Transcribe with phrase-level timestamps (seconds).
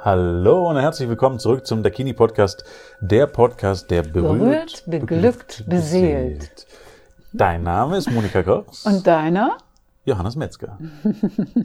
[0.00, 2.62] Hallo und herzlich willkommen zurück zum Dakini Podcast,
[3.00, 6.68] der Podcast, der berührt, Berührt, beglückt, beseelt.
[7.32, 8.86] Dein Name ist Monika Kochs.
[8.86, 9.58] Und deiner?
[10.04, 10.78] Johannes Metzger.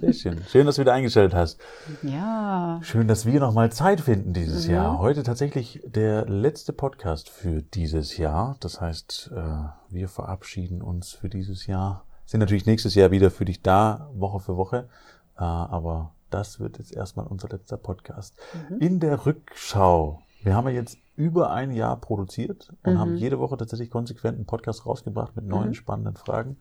[0.02, 0.42] Sehr schön.
[0.50, 1.60] Schön, dass du wieder eingestellt hast.
[2.02, 2.80] Ja.
[2.82, 4.98] Schön, dass wir nochmal Zeit finden dieses Jahr.
[4.98, 8.58] Heute tatsächlich der letzte Podcast für dieses Jahr.
[8.62, 12.06] Das heißt, äh, wir verabschieden uns für dieses Jahr.
[12.26, 14.90] Sind natürlich nächstes Jahr wieder für dich da, Woche für Woche.
[15.38, 18.36] Äh, aber das wird jetzt erstmal unser letzter Podcast.
[18.80, 20.22] In der Rückschau.
[20.42, 24.46] Wir haben ja jetzt über ein Jahr produziert und haben jede Woche tatsächlich konsequent einen
[24.46, 26.58] Podcast rausgebracht mit neuen spannenden Fragen.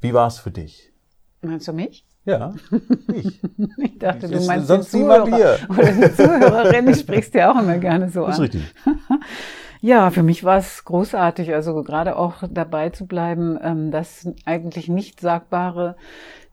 [0.00, 0.92] Wie war es für dich?
[1.42, 2.06] Meinst du mich?
[2.24, 2.54] Ja,
[3.14, 3.40] ich.
[3.78, 5.36] Ich dachte, du Ist meinst sonst den Zuhörer.
[5.36, 5.58] hier.
[5.70, 8.42] Oder die Zuhörerin, ich sprichst ja auch immer gerne so Das ist an.
[8.42, 8.74] richtig.
[9.82, 14.88] Ja, für mich war es großartig, also gerade auch dabei zu bleiben, ähm, das eigentlich
[14.88, 15.96] nicht sagbare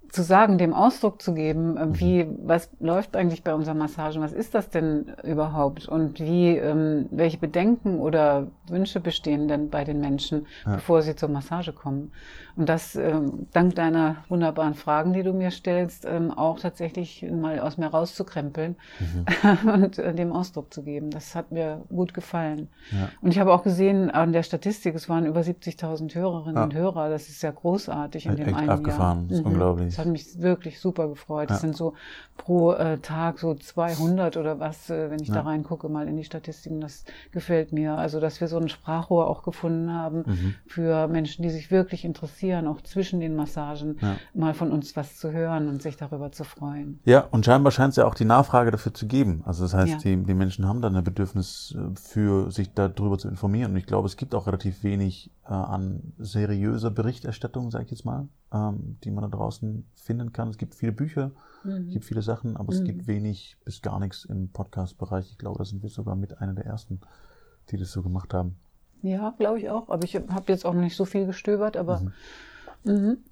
[0.09, 1.77] zu sagen, dem Ausdruck zu geben, Mhm.
[1.77, 6.55] äh, wie, was läuft eigentlich bei unseren Massagen, was ist das denn überhaupt und wie,
[6.57, 12.11] ähm, welche Bedenken oder Wünsche bestehen denn bei den Menschen, bevor sie zur Massage kommen.
[12.55, 17.59] Und das ähm, dank deiner wunderbaren Fragen, die du mir stellst, ähm, auch tatsächlich mal
[17.59, 19.25] aus mir rauszukrempeln Mhm.
[19.83, 21.11] und äh, dem Ausdruck zu geben.
[21.11, 22.67] Das hat mir gut gefallen.
[22.91, 23.09] Ja.
[23.21, 26.63] Und ich habe auch gesehen an der Statistik, es waren über 70.000 Hörerinnen Ja.
[26.63, 27.09] und Hörer.
[27.09, 29.27] Das ist ja großartig in dem Echt einen abgefahren, Jahr.
[29.29, 29.96] das ist unglaublich.
[29.97, 31.49] Das hat mich wirklich super gefreut.
[31.49, 31.61] Das Ja.
[31.61, 31.93] sind so
[32.37, 36.23] pro äh, Tag so 200 oder was, äh, wenn ich da reingucke mal in die
[36.23, 36.79] Statistiken.
[36.81, 37.97] Das gefällt mir.
[37.97, 40.55] Also, dass wir so ein Sprachrohr auch gefunden haben Mhm.
[40.67, 44.17] für Menschen, die sich wirklich interessieren, auch zwischen den Massagen, Ja.
[44.33, 46.99] mal von uns was zu hören und sich darüber zu freuen.
[47.05, 49.41] Ja, und scheinbar scheint es ja auch die Nachfrage dafür zu geben.
[49.45, 49.97] Also das heißt, Ja.
[50.15, 53.71] die, die Menschen haben dann ein Bedürfnis äh, für sich darüber zu informieren.
[53.71, 58.27] Und ich glaube, es gibt auch relativ wenig an seriöser Berichterstattung, sage ich jetzt mal,
[58.53, 60.49] ähm, die man da draußen finden kann.
[60.49, 61.31] Es gibt viele Bücher,
[61.63, 65.29] es gibt viele Sachen, aber es gibt wenig bis gar nichts im Podcast-Bereich.
[65.31, 66.99] Ich glaube, da sind wir sogar mit einer der ersten,
[67.69, 68.55] die das so gemacht haben.
[69.01, 69.89] Ja, glaube ich auch.
[69.89, 72.01] Aber ich habe jetzt auch noch nicht so viel gestöbert, aber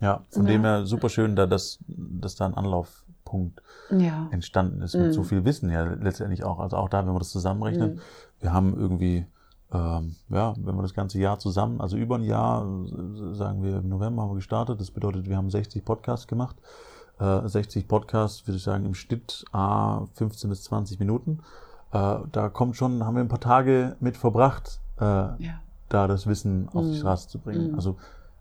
[0.02, 0.52] Ja, von Ja.
[0.52, 4.28] dem her super schön, da dass, dass da ein Anlaufpunkt ja.
[4.32, 6.59] entstanden ist mit so viel Wissen ja letztendlich auch.
[6.59, 8.00] Also auch da, wenn wir das zusammenrechnen,
[8.42, 9.26] wir haben irgendwie,
[9.75, 13.78] ähm, ja, wenn wir das ganze Jahr zusammen, also über ein Jahr, äh, sagen wir
[13.80, 16.56] im November haben wir gestartet, das bedeutet, wir haben 60 Podcasts gemacht.
[17.19, 21.40] Äh, 60 Podcasts, würde ich sagen, im Schnitt A 15 bis 20 Minuten.
[21.91, 25.35] Äh, da kommt schon, haben wir ein paar Tage mit verbracht, äh, Ja.
[25.90, 27.75] da das Wissen auf die Straße zu bringen.
[27.75, 27.97] Also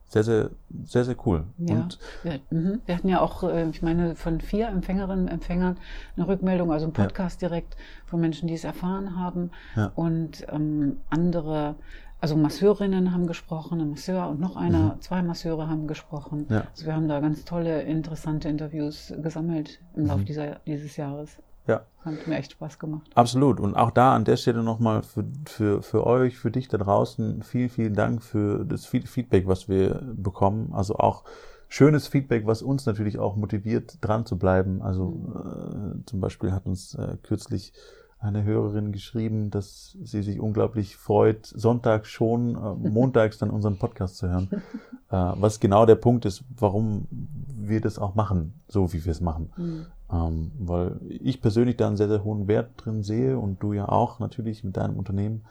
[0.09, 0.51] sehr, sehr,
[0.85, 1.45] sehr, sehr cool.
[1.59, 1.75] Ja.
[1.75, 2.81] Und Wir, mhm.
[2.87, 5.77] wir hatten ja auch, äh, ich meine, von vier Empfängerinnen und Empfängern
[6.17, 7.77] eine Rückmeldung, also ein Podcast direkt
[8.07, 9.51] von Menschen, die es erfahren haben.
[9.75, 9.91] Ja.
[9.97, 11.75] Und ähm, andere,
[12.21, 16.47] also Masseurinnen haben gesprochen, ein Masseur und noch einer, zwei Masseure haben gesprochen.
[16.49, 16.55] Mhm.
[16.55, 16.65] Ja.
[16.71, 20.09] Also wir haben da ganz tolle, interessante Interviews gesammelt im Mhm.
[20.09, 21.39] Laufe dieser, dieses Jahres.
[21.67, 23.11] Ja, Hat mir echt Spaß gemacht.
[23.15, 23.59] Absolut.
[23.59, 27.43] Und auch da an der Stelle nochmal für, für, für euch, für dich da draußen,
[27.43, 30.73] vielen, vielen Dank für das Feedback, was wir bekommen.
[30.75, 31.25] Also auch
[31.69, 34.83] schönes Feedback, was uns natürlich auch motiviert, dran zu bleiben.
[34.83, 37.73] Also äh, zum Beispiel hat uns äh, kürzlich
[38.19, 44.17] eine Hörerin geschrieben, dass sie sich unglaublich freut, sonntags schon, äh, montags dann unseren Podcast
[44.17, 44.49] zu hören.
[45.11, 49.21] äh, was genau der Punkt ist, warum wir das auch machen, so wie wir es
[49.21, 49.87] machen.
[50.13, 53.89] Ähm, weil ich persönlich da einen sehr, sehr hohen Wert drin sehe und du ja
[53.89, 55.45] auch natürlich mit deinem Unternehmen.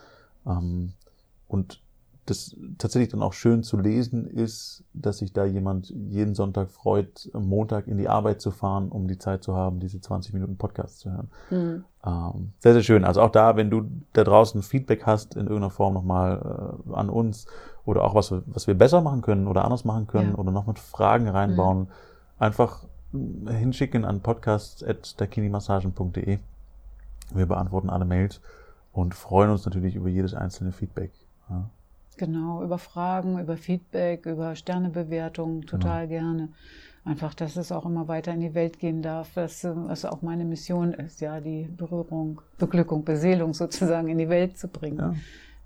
[0.46, 0.94] Ähm,
[1.47, 1.81] und
[2.25, 7.30] das tatsächlich dann auch schön zu lesen ist, dass sich da jemand jeden Sonntag freut,
[7.34, 10.56] am Montag in die Arbeit zu fahren, um die Zeit zu haben, diese 20 Minuten
[10.56, 11.30] Podcast zu hören.
[12.06, 13.03] Ähm, sehr, sehr schön.
[13.03, 17.09] Also auch da, wenn du da draußen Feedback hast, in irgendeiner Form nochmal äh, an
[17.09, 17.46] uns
[17.84, 20.38] oder auch was, wir- was wir besser machen können oder anders machen können Ja.
[20.38, 21.88] oder noch mit Fragen reinbauen,
[22.40, 26.40] einfach mh, hinschicken an podcast.dakinimassagen.de.
[27.34, 28.40] Wir beantworten alle Mails
[28.91, 31.12] und freuen uns natürlich über jedes einzelne Feedback.
[31.50, 31.69] Ja.
[32.18, 36.50] Genau, über Fragen, über Feedback, über Sternebewertungen, total gerne.
[37.06, 40.46] Einfach, dass es auch immer weiter in die Welt gehen darf, dass was auch meine
[40.46, 44.99] Mission ist, ja, die Berührung, Beglückung, Beseelung sozusagen in die Welt zu bringen.
[44.99, 45.16] Ja.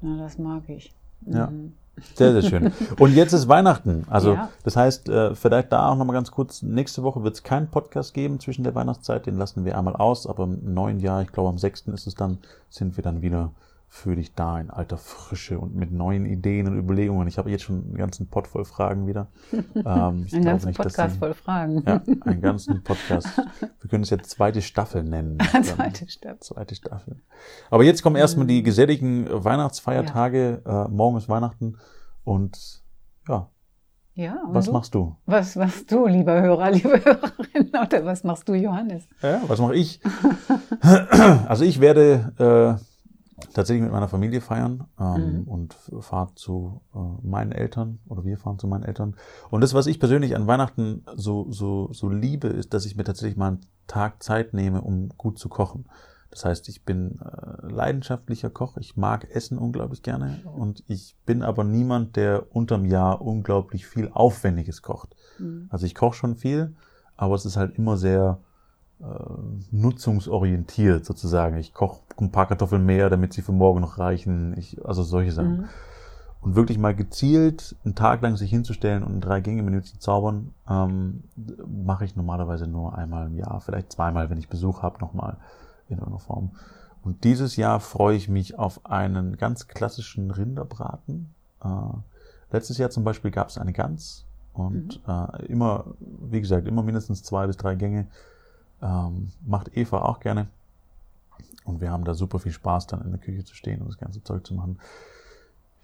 [0.01, 0.93] Na, das mag ich.
[1.25, 1.47] Ja.
[1.47, 1.73] Mhm.
[2.13, 2.71] Sehr, sehr schön.
[2.99, 4.05] Und jetzt ist Weihnachten.
[4.07, 4.49] Also Ja.
[4.63, 8.13] das heißt, äh, vielleicht da auch nochmal ganz kurz, nächste Woche wird es keinen Podcast
[8.13, 11.49] geben zwischen der Weihnachtszeit, den lassen wir einmal aus, aber im neuen Jahr, ich glaube
[11.49, 11.87] am 6.
[11.87, 12.37] ist es dann,
[12.69, 13.49] sind wir dann wieder
[13.89, 17.27] für dich da in alter Frische und mit neuen Ideen und Überlegungen.
[17.27, 19.27] Ich habe jetzt schon einen ganzen Pott voll Fragen wieder.
[19.75, 21.83] Ähm, ich Ein glaube ganzer nicht, Podcast die- voll Fragen.
[21.85, 23.27] Ja, einen ganzen Podcast.
[23.59, 25.37] Wir können es jetzt zweite Staffel nennen.
[25.63, 26.39] Zweite Staffel.
[26.39, 27.21] Zweite Staffel.
[27.69, 30.61] Aber jetzt kommen erstmal die geselligen Weihnachtsfeiertage.
[30.65, 31.77] Äh, morgen ist Weihnachten
[32.23, 32.83] und
[33.29, 33.49] ja,
[34.15, 34.71] Ja, und Was du?
[34.73, 35.15] machst du?
[35.25, 37.69] Was machst du, lieber Hörer, liebe Hörerin?
[37.69, 39.07] Oder was machst du, Johannes?
[39.21, 40.01] Ja, was mache ich?
[41.47, 42.83] also ich werde äh,
[43.53, 45.43] tatsächlich mit meiner Familie feiern ähm, Mhm.
[45.43, 46.97] und fahre zu äh,
[47.27, 49.15] meinen Eltern oder wir fahren zu meinen Eltern.
[49.49, 53.03] Und das, was ich persönlich an Weihnachten so, so, so liebe, ist, dass ich mir
[53.03, 55.85] tatsächlich mal einen Tag Zeit nehme, um gut zu kochen.
[56.29, 58.77] Das heißt, ich bin äh, leidenschaftlicher Koch.
[58.77, 64.09] Ich mag Essen unglaublich gerne und ich bin aber niemand, der unterm Jahr unglaublich viel
[64.11, 65.15] Aufwendiges kocht.
[65.39, 65.67] Mhm.
[65.69, 66.75] Also ich koche schon viel,
[67.15, 68.39] aber es ist halt immer sehr
[69.71, 71.57] nutzungsorientiert sozusagen.
[71.57, 74.55] Ich koche ein paar Kartoffeln mehr, damit sie für morgen noch reichen.
[74.57, 75.57] Ich, also solche Sachen.
[75.57, 75.65] Mhm.
[76.41, 81.23] Und wirklich mal gezielt einen Tag lang sich hinzustellen und ein Drei-Gänge-Menü zu zaubern, ähm,
[81.85, 85.37] mache ich normalerweise nur einmal im Jahr, vielleicht zweimal, wenn ich Besuch habe, nochmal
[85.89, 86.51] in irgendeiner Form.
[87.03, 91.33] Und dieses Jahr freue ich mich auf einen ganz klassischen Rinderbraten.
[91.63, 91.67] Äh,
[92.51, 97.23] letztes Jahr zum Beispiel gab es eine Gans und äh, immer, wie gesagt, immer mindestens
[97.23, 98.07] zwei bis drei Gänge.
[98.81, 100.47] Ähm, macht Eva auch gerne.
[101.65, 103.97] Und wir haben da super viel Spaß, dann in der Küche zu stehen und das
[103.97, 104.79] ganze Zeug zu machen.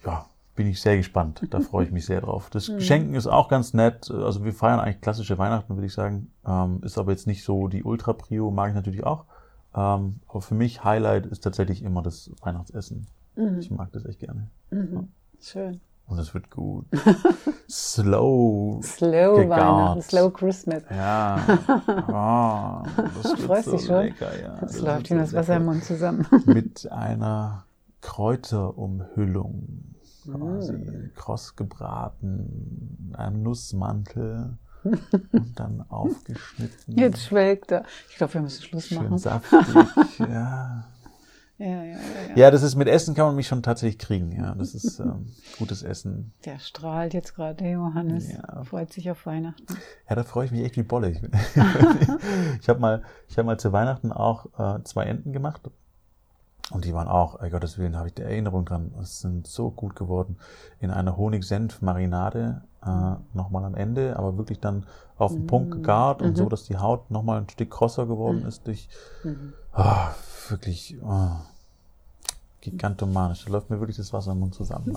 [0.06, 0.26] Ja,
[0.56, 1.42] bin ich sehr gespannt.
[1.50, 2.50] Da freue ich mich sehr drauf.
[2.50, 2.76] Das Mhm.
[2.76, 4.10] Geschenken ist auch ganz nett.
[4.12, 6.32] Also wir feiern eigentlich klassische Weihnachten, würde ich sagen.
[6.46, 9.26] Ähm, ist aber jetzt nicht so die Ultra-Prio, mag ich natürlich auch.
[9.76, 13.08] Ähm, aber für mich Highlight ist tatsächlich immer das Weihnachtsessen.
[13.36, 13.60] Mhm.
[13.60, 14.48] Ich mag das echt gerne.
[14.70, 15.10] Mhm.
[15.42, 15.82] Schön.
[16.06, 16.86] Und es wird gut.
[17.70, 18.82] Slow.
[18.84, 19.50] Slow Gegart.
[19.50, 20.84] Weihnachten, Slow Christmas.
[20.90, 21.36] Ja.
[22.08, 23.96] Ah, das wird freust so dich schon?
[24.04, 24.58] lecker, ja.
[24.60, 25.66] Das, Das läuft ihm das Wasser im.
[25.66, 26.28] Mund zusammen.
[26.46, 27.66] Mit einer
[28.02, 29.86] Kräuterumhüllung.
[30.26, 31.12] Quasi Mm.
[31.16, 36.98] kross gebraten, einem Nussmantel und dann aufgeschnitten.
[36.98, 37.84] Jetzt schwelgt er.
[38.10, 39.18] Ich glaube, wir müssen Schluss Schön machen.
[39.18, 39.60] saftig.
[40.20, 40.86] Ja.
[41.60, 41.98] Ja, ja, ja,
[42.36, 42.52] ja.
[42.52, 44.32] das ist mit Essen kann man mich schon tatsächlich kriegen.
[44.32, 45.28] Ja, das ist ähm,
[45.60, 46.34] gutes Essen.
[46.46, 48.32] Der strahlt jetzt gerade, der Johannes.
[48.32, 48.64] Ja.
[48.64, 49.66] Freut sich auf Weihnachten.
[50.10, 51.12] Ja, da freue ich mich echt wie Bolle.
[51.12, 51.22] Ich,
[52.62, 55.62] ich habe mal, ich habe mal zu Weihnachten auch äh, zwei Enten gemacht.
[56.72, 58.94] Und die waren auch, ey Gottes Willen, habe ich die Erinnerung dran.
[59.00, 60.38] Es sind so gut geworden.
[60.80, 64.86] In einer Honig-Senf-Marinade äh, nochmal am Ende, aber wirklich dann
[65.18, 68.66] auf den Punkt gegart und so, dass die Haut nochmal ein Stück krosser geworden ist
[68.68, 68.90] durch
[69.24, 69.54] Mhm.
[69.74, 70.12] ah,
[70.52, 71.46] wirklich ah,
[72.64, 73.44] gigantomanisch.
[73.46, 74.94] Da läuft mir wirklich das Wasser im Mund zusammen.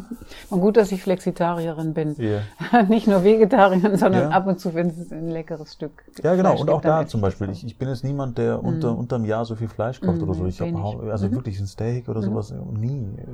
[0.50, 2.14] Und gut, dass ich Flexitarierin bin.
[2.16, 2.82] Ja.
[2.88, 4.28] Nicht nur Vegetarierin, sondern Ja.
[4.30, 6.50] ab und zu, wenn es ein leckeres Stück Ja, genau.
[6.50, 7.50] Fleisch Und auch da zum Beispiel.
[7.50, 10.34] Ich, ich bin jetzt niemand, der unter, unterm Jahr so viel Fleisch kocht Mhm, oder
[10.34, 10.46] so.
[10.46, 11.32] Ich habe also Mhm.
[11.32, 13.00] wirklich ein Steak oder sowas nie.
[13.18, 13.24] Äh,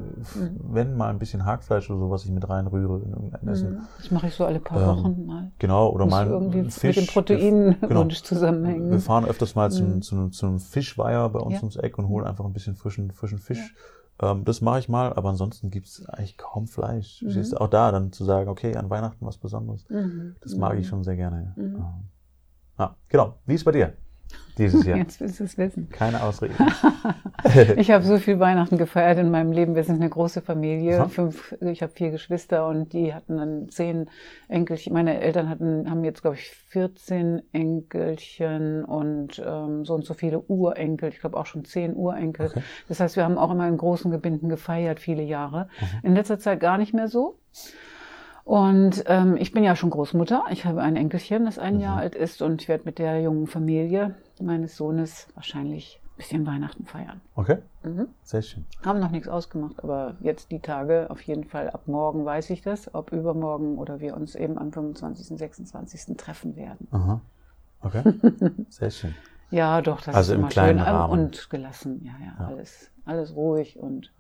[0.61, 3.71] Wenn mal ein bisschen Hackfleisch oder so, was ich mit reinrühre in irgendein Essen.
[3.75, 3.79] Mhm.
[3.99, 5.53] Das mache ich so alle paar Ähm, Wochen mal.
[5.59, 6.97] Genau, oder Muss mal irgendwie Fisch.
[6.97, 8.09] mit dem Proteinwunsch Genau.
[8.09, 8.91] zusammenhängen.
[8.91, 11.61] Wir fahren öfters mal zum, zum, zum Fischweiher bei uns Ja.
[11.61, 13.74] ums Eck und holen einfach ein bisschen frischen, frischen Fisch.
[14.21, 17.23] Ähm, das mache ich mal, aber ansonsten gibt's eigentlich kaum Fleisch.
[17.23, 17.43] Mhm.
[17.51, 19.89] Du, Auch da dann zu sagen, okay, an Weihnachten was Besonderes.
[19.89, 20.37] Mhm.
[20.41, 21.53] Das mag ich schon sehr gerne.
[21.57, 21.77] Mhm.
[21.77, 22.09] Ähm,
[22.79, 23.39] Ja, genau.
[23.47, 23.95] Wie ist bei dir
[24.59, 24.97] dieses Jahr?
[24.97, 25.89] Jetzt willst du es wissen.
[25.91, 26.55] Keine Ausrede.
[27.77, 29.75] Ich habe so viel Weihnachten gefeiert in meinem Leben.
[29.75, 30.99] Wir sind eine große Familie.
[30.99, 31.09] Aha.
[31.09, 34.09] Fünf, ich habe vier Geschwister und die hatten dann zehn
[34.49, 34.95] Enkelchen.
[34.95, 40.41] Meine Eltern hatten, haben jetzt, glaube ich, 14 Enkelchen und ähm, so und so viele
[40.41, 41.11] Urenkel.
[41.11, 42.47] Ich glaube auch schon zehn Urenkel.
[42.47, 42.63] Okay.
[42.89, 45.69] Das heißt, wir haben auch immer in großen Gebinden gefeiert, viele Jahre.
[46.03, 47.39] In letzter Zeit gar nicht mehr so.
[48.45, 50.45] Und ähm, ich bin ja schon Großmutter.
[50.51, 53.47] Ich habe ein Enkelchen, das ein Jahr alt ist und ich werde mit der jungen
[53.47, 57.23] Familie meines Sohnes wahrscheinlich ein bisschen Weihnachten feiern.
[57.35, 58.09] Okay, Mhm.
[58.23, 58.65] sehr schön.
[58.85, 62.61] Haben noch nichts ausgemacht, aber jetzt die Tage auf jeden Fall ab morgen weiß ich
[62.61, 66.17] das, ob übermorgen oder wir uns eben am 25., 26.
[66.17, 66.87] treffen werden.
[66.93, 67.21] Aha.
[67.81, 68.03] Okay,
[68.69, 69.15] sehr schön.
[69.51, 71.13] Ja, doch, das Also ist im immer kleinen schön ähm, Rahmen.
[71.13, 72.03] und gelassen.
[72.05, 74.13] Ja, ja, alles, alles ruhig und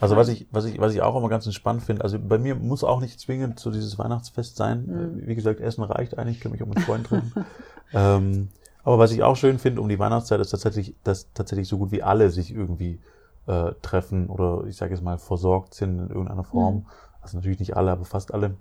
[0.00, 2.54] Also was ich, was ich, was ich auch immer ganz entspannt finde, also bei mir
[2.54, 4.86] muss auch nicht zwingend so dieses Weihnachtsfest sein.
[4.86, 5.22] Mhm.
[5.22, 7.32] Äh, Wie gesagt, Essen reicht eigentlich, ich kann mich auch mit Freunden treffen.
[7.92, 8.48] ähm,
[8.84, 11.92] aber was ich auch schön finde um die Weihnachtszeit, ist tatsächlich, dass tatsächlich so gut
[11.92, 13.00] wie alle sich irgendwie
[13.46, 16.76] äh, treffen oder ich sage jetzt mal versorgt sind in irgendeiner Form.
[16.76, 16.86] Mhm.
[17.20, 18.56] Also natürlich nicht alle, aber fast alle.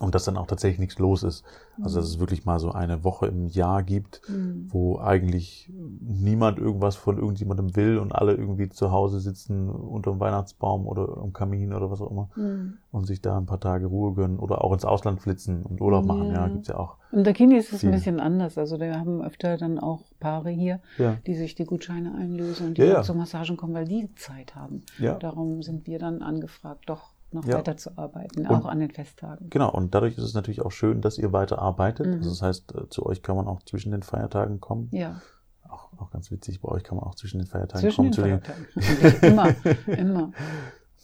[0.00, 1.44] Und dass dann auch tatsächlich nichts los ist.
[1.82, 4.68] Also dass es wirklich mal so eine Woche im Jahr gibt, Mhm.
[4.70, 5.70] wo eigentlich
[6.00, 11.18] niemand irgendwas von irgendjemandem will und alle irgendwie zu Hause sitzen unter dem Weihnachtsbaum oder
[11.18, 12.74] am Kamin oder was auch immer Mhm.
[12.90, 16.04] und sich da ein paar Tage Ruhe gönnen oder auch ins Ausland flitzen und Urlaub
[16.04, 16.28] machen.
[16.28, 16.48] Ja, Ja.
[16.48, 16.96] gibt's ja auch.
[17.12, 18.56] In der Kini ist es ein bisschen anders.
[18.56, 21.16] Also wir haben öfter dann auch Paare hier, Ja.
[21.26, 22.94] die sich die Gutscheine einlösen und die Ja, ja.
[22.94, 24.82] dann zu Massagen kommen, weil die Zeit haben.
[24.98, 25.14] Ja.
[25.18, 27.58] Darum sind wir dann angefragt, doch noch Ja.
[27.58, 29.48] weiterzuarbeiten, Und- auch an den Festtagen.
[29.50, 32.06] Genau, und dadurch ist es natürlich auch schön, dass ihr weiter arbeitet.
[32.06, 32.12] Mhm.
[32.14, 34.88] Also das heißt, äh, zu euch kann man auch zwischen den Feiertagen kommen.
[34.92, 35.20] Ja,
[35.68, 38.12] Auch, auch ganz witzig, bei euch kann man auch zwischen den Feiertagen zwischen kommen.
[38.12, 38.40] den.
[38.42, 38.66] Feiertagen.
[39.22, 39.54] Immer,
[39.98, 40.32] immer.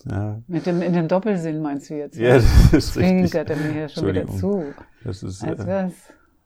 [0.04, 0.40] Ja.
[0.46, 2.16] Mit dem, in dem Doppelsinn meinst du jetzt?
[2.16, 3.30] Ja, das ist richtig.
[3.32, 4.62] Zwinkert er mir hier schon wieder zu.
[5.02, 5.90] Das ist, äh,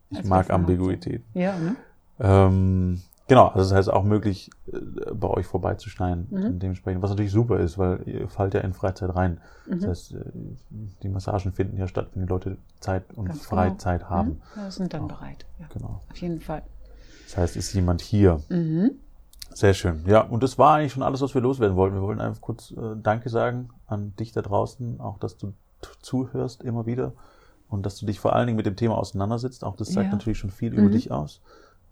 [0.08, 1.22] ich mag Ambiguität.
[1.34, 1.76] Ja, ne?
[2.18, 3.02] Ähm,
[3.34, 4.78] genau, also das heißt auch möglich, äh,
[5.14, 6.26] bei euch vorbeizuschneiden.
[6.30, 6.58] Mhm.
[6.58, 9.40] Dementsprechend, was natürlich super ist, weil ihr fallt ja in Freizeit rein.
[9.66, 9.80] Mhm.
[9.80, 10.24] Das heißt, äh,
[11.02, 14.10] die Massagen finden ja statt, wenn die Leute Zeit und Ganz Freizeit genau.
[14.10, 14.28] haben.
[14.28, 14.40] Mhm.
[14.62, 15.08] Ja, sind dann Auch.
[15.08, 15.46] bereit.
[15.58, 15.66] Ja.
[15.72, 16.00] Genau.
[16.10, 16.62] Auf jeden Fall.
[17.26, 18.40] Das heißt, ist jemand hier.
[18.50, 18.92] Mhm.
[19.54, 20.04] Sehr schön.
[20.06, 21.96] Ja, und das war eigentlich schon alles, was wir loswerden wollten.
[21.96, 25.52] Wir wollten einfach kurz äh, Danke sagen an dich da draußen, auch dass du
[26.00, 27.12] zuhörst immer wieder
[27.68, 29.64] und dass du dich vor allen Dingen mit dem Thema auseinandersetzt.
[29.64, 30.12] Auch das sagt Ja.
[30.12, 30.92] natürlich schon viel über Mhm.
[30.92, 31.40] dich aus.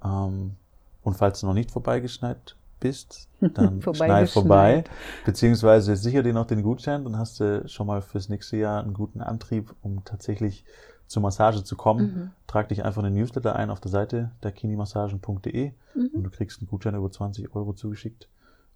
[0.04, 0.56] Ähm,
[1.02, 4.28] und falls du noch nicht vorbeigeschneit bist, dann schnei Vorbeigeschneit.
[4.30, 4.85] vorbei.
[5.25, 8.95] Beziehungsweise sicher dir noch den Gutschein, dann hast du schon mal fürs nächste Jahr einen
[8.95, 10.64] guten Antrieb, um tatsächlich
[11.07, 12.02] zur Massage zu kommen.
[12.02, 12.30] Mhm.
[12.47, 16.23] Trag dich einfach in den Newsletter ein auf der Seite der kinimassagen.de und Mhm.
[16.23, 18.28] du kriegst einen Gutschein über 20 Euro zugeschickt.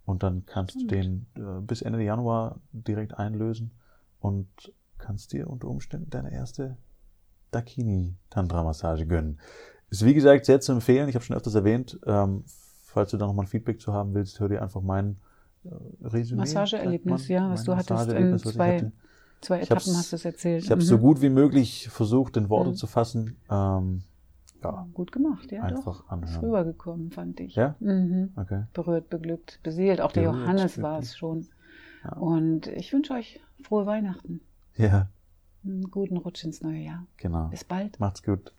[0.04, 3.70] Und dann kannst du den äh, bis Ende Januar direkt einlösen
[4.20, 4.48] und
[4.98, 6.76] kannst dir unter Umständen deine erste
[7.52, 9.38] Dakini Tantra Massage gönnen.
[9.94, 11.08] Ist wie gesagt sehr zu empfehlen.
[11.08, 11.98] Ich habe schon öfters erwähnt.
[12.06, 12.44] Ähm,
[12.84, 15.16] falls du da nochmal ein Feedback zu haben willst, hör dir einfach mein
[15.64, 15.68] äh,
[16.06, 16.40] Resümee.
[16.40, 18.92] Massageerlebnis, ja, was du hattest in was ich zwei, hatte.
[19.40, 20.64] zwei Etappen hast du es erzählt.
[20.64, 20.90] Ich habe es Mhm.
[20.90, 22.74] so gut wie möglich versucht, in Worte Mhm.
[22.74, 23.36] zu fassen.
[23.50, 24.02] Ähm,
[24.62, 25.62] ja, Gut gemacht, ja.
[25.62, 26.04] einfach doch.
[26.04, 26.44] Ist anhören.
[26.44, 27.54] rübergekommen, fand ich.
[27.54, 27.76] Ja?
[27.80, 28.30] Mhm.
[28.36, 28.64] Okay.
[28.72, 30.00] Berührt, beglückt, beseelt.
[30.00, 31.46] Auch der Berührt, Johannes war es schon.
[32.02, 32.16] Ja.
[32.16, 34.40] Und ich wünsche euch frohe Weihnachten.
[34.76, 35.08] Ja,
[35.64, 37.06] Einen guten Rutsch ins neue Jahr.
[37.16, 37.48] genau.
[37.48, 37.98] Bis bald.
[38.00, 38.52] Macht's gut.